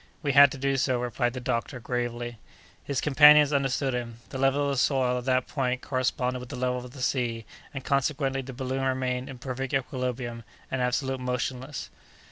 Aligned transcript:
"We 0.23 0.31
had 0.31 0.51
to 0.53 0.57
do 0.57 0.77
so," 0.77 0.99
replied 0.99 1.33
the 1.33 1.39
doctor, 1.39 1.79
gravely. 1.79 2.39
His 2.83 3.01
companions 3.01 3.53
understood 3.53 3.93
him. 3.93 4.17
The 4.29 4.39
level 4.39 4.63
of 4.63 4.69
the 4.69 4.77
soil 4.77 5.19
at 5.19 5.25
that 5.25 5.45
point 5.47 5.83
corresponded 5.83 6.39
with 6.39 6.49
the 6.49 6.55
level 6.55 6.83
of 6.83 6.89
the 6.89 7.03
sea, 7.03 7.45
and, 7.71 7.85
consequently, 7.85 8.41
the 8.41 8.51
balloon 8.51 8.81
remained 8.83 9.29
in 9.29 9.37
perfect 9.37 9.75
equilibrium, 9.75 10.43
and 10.71 10.81
absolutely 10.81 11.23
motionless. 11.25 11.91